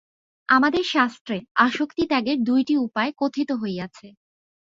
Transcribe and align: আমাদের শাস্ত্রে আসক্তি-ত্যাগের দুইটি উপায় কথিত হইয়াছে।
আমাদের 0.49 0.83
শাস্ত্রে 0.85 1.35
আসক্তি-ত্যাগের 1.59 2.37
দুইটি 2.43 2.73
উপায় 2.77 3.11
কথিত 3.17 3.49
হইয়াছে। 3.61 4.07